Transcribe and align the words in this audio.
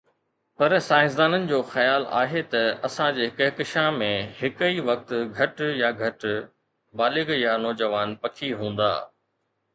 پر 0.57 0.71
سائنسدانن 0.87 1.43
جو 1.51 1.59
خيال 1.73 2.05
آهي 2.21 2.41
ته 2.53 2.61
اسان 2.87 3.11
جي 3.19 3.27
ڪهڪشان 3.41 3.99
۾ 4.05 4.09
هڪ 4.39 4.65
ئي 4.69 4.81
وقت 4.89 5.15
گهٽ 5.37 5.63
يا 5.83 5.93
گهٽ 6.01 6.27
بالغ 7.03 7.33
يا 7.45 7.55
نوجوان 7.69 8.19
پکي 8.25 8.53
هوندا. 8.65 8.93